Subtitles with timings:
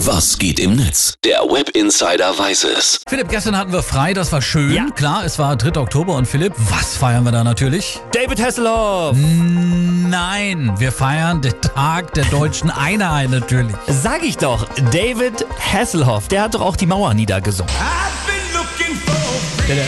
[0.00, 1.14] Was geht im Netz?
[1.24, 3.00] Der Web Insider weiß es.
[3.08, 4.72] Philipp, gestern hatten wir frei, das war schön.
[4.74, 4.86] Ja.
[4.94, 5.80] Klar, es war 3.
[5.80, 7.98] Oktober und Philipp, was feiern wir da natürlich?
[8.12, 9.16] David Hasselhoff.
[9.16, 13.74] Nein, wir feiern den Tag der deutschen Einheit natürlich.
[13.88, 17.72] Sag ich doch, David Hasselhoff, der hat doch auch die Mauer niedergesungen.
[19.66, 19.86] Der, der,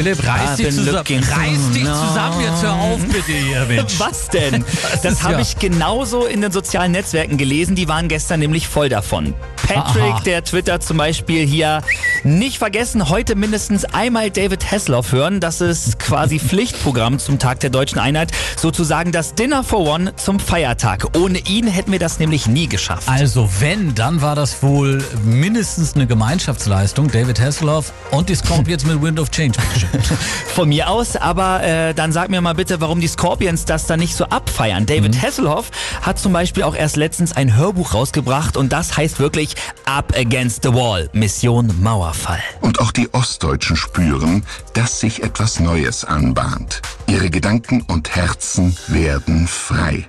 [0.00, 1.04] Philipp, reiß dich zusammen.
[1.06, 4.00] Reiß dich zusammen, jetzt hör auf bitte hier, Mensch.
[4.00, 4.64] Was denn?
[4.92, 7.76] Das Das habe ja- ich genauso in den sozialen Netzwerken gelesen.
[7.76, 9.34] Die waren gestern nämlich voll davon.
[9.56, 10.20] Patrick, Aha.
[10.20, 11.82] der twittert zum Beispiel hier,
[12.24, 15.40] nicht vergessen, heute mindestens einmal David Hasselhoff hören.
[15.40, 18.30] Das ist quasi Pflichtprogramm zum Tag der deutschen Einheit.
[18.56, 21.16] Sozusagen das Dinner for One zum Feiertag.
[21.16, 23.08] Ohne ihn hätten wir das nämlich nie geschafft.
[23.08, 27.10] Also wenn, dann war das wohl mindestens eine Gemeinschaftsleistung.
[27.10, 29.58] David Hasselhoff und die Scorpions mit Wind of Change.
[30.54, 34.00] Von mir aus, aber äh, dann sag mir mal bitte, warum die Scorpions das dann
[34.00, 34.86] nicht so abfeiern.
[34.86, 35.70] David Hasselhoff
[36.02, 40.62] hat zum Beispiel auch erst letztens ein Hörbuch rausgebracht und das heißt wirklich Up Against
[40.62, 41.74] the Wall, Mission
[42.10, 42.42] Mauerfall.
[42.60, 44.44] Und auch die Ostdeutschen spüren,
[44.74, 46.82] dass sich etwas Neues anbahnt.
[47.06, 50.08] Ihre Gedanken und Herzen werden frei.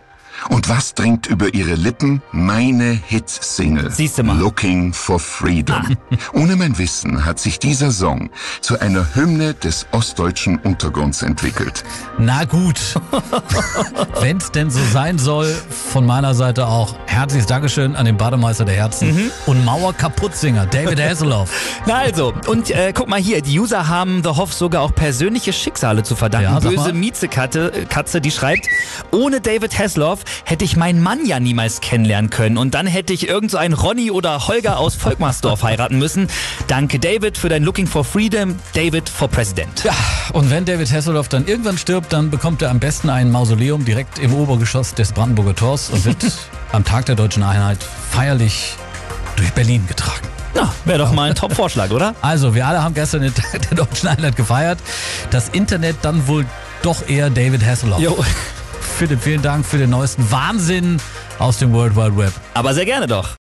[0.50, 2.22] Und was dringt über ihre Lippen?
[2.32, 3.92] Meine Hit-Single.
[3.92, 4.38] Siehste mal.
[4.38, 5.98] Looking for Freedom.
[6.34, 8.30] Ohne mein Wissen hat sich dieser Song
[8.62, 11.84] zu einer Hymne des ostdeutschen Untergrunds entwickelt.
[12.18, 12.80] Na gut.
[14.22, 15.54] Wenn es denn so sein soll,
[15.92, 19.32] von meiner Seite auch herzliches Dankeschön an den Bademeister der Herzen Mhm.
[19.48, 21.50] und Mauer-Kaputtsinger David Hasselhoff.
[21.86, 25.52] Na also, und äh, guck mal hier, die User haben The Hoff sogar auch persönliche
[25.52, 26.54] Schicksale zu verdanken.
[26.54, 26.94] Ja, Böse.
[26.94, 28.68] Miezekatze, äh, Katze, die schreibt,
[29.12, 30.20] ohne David Hasselhoff
[30.62, 33.74] hätte ich meinen Mann ja niemals kennenlernen können und dann hätte ich irgend so einen
[33.74, 36.28] Ronny oder Holger aus Volkmarsdorf heiraten müssen.
[36.68, 39.84] Danke David für dein Looking for Freedom, David for President.
[39.84, 39.96] Ja,
[40.34, 44.20] und wenn David Hasselhoff dann irgendwann stirbt, dann bekommt er am besten ein Mausoleum direkt
[44.20, 46.18] im Obergeschoss des Brandenburger Tors und wird
[46.74, 47.80] am Tag der deutschen Einheit
[48.12, 48.76] feierlich
[49.38, 50.28] durch Berlin getragen.
[50.54, 52.14] Na, wäre doch mal ein Top-Vorschlag, oder?
[52.22, 54.78] Also, wir alle haben gestern den Tag der deutschen Einheit gefeiert.
[55.32, 56.46] Das Internet dann wohl
[56.84, 58.00] doch eher David Hasselhoff.
[58.00, 58.24] Jo,
[59.02, 60.98] Philipp, vielen Dank für den neuesten Wahnsinn
[61.40, 62.34] aus dem World Wide Web.
[62.54, 63.36] aber sehr gerne doch.